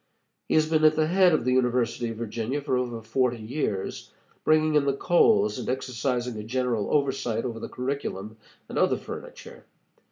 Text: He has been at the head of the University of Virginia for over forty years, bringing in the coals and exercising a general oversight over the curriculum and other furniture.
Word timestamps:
He 0.49 0.55
has 0.55 0.67
been 0.67 0.83
at 0.83 0.95
the 0.95 1.05
head 1.05 1.31
of 1.31 1.45
the 1.45 1.51
University 1.53 2.09
of 2.09 2.17
Virginia 2.17 2.59
for 2.59 2.75
over 2.75 3.03
forty 3.03 3.37
years, 3.37 4.11
bringing 4.43 4.73
in 4.73 4.85
the 4.85 4.97
coals 4.97 5.59
and 5.59 5.69
exercising 5.69 6.37
a 6.37 6.43
general 6.43 6.89
oversight 6.91 7.45
over 7.45 7.59
the 7.59 7.69
curriculum 7.69 8.37
and 8.67 8.79
other 8.79 8.97
furniture. 8.97 9.65